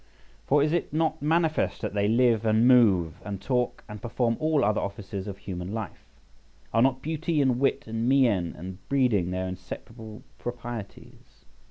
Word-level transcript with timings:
For 0.47 0.63
is 0.63 0.73
it 0.73 0.91
not 0.91 1.21
manifest 1.21 1.79
that 1.83 1.93
they 1.93 2.07
live, 2.07 2.43
and 2.43 2.67
move, 2.67 3.21
and 3.23 3.39
talk, 3.39 3.83
and 3.87 4.01
perform 4.01 4.35
all 4.39 4.65
other 4.65 4.81
offices 4.81 5.27
of 5.27 5.37
human 5.37 5.73
life? 5.75 6.07
Are 6.73 6.81
not 6.81 7.03
beauty, 7.03 7.39
and 7.39 7.59
wit, 7.59 7.83
and 7.85 8.09
mien, 8.09 8.55
and 8.57 8.79
breeding 8.89 9.29
their 9.29 9.47
inseparable 9.47 10.23
proprieties? 10.39 11.43